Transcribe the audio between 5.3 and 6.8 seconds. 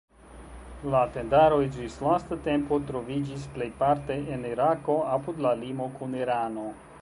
la limo kun Irano.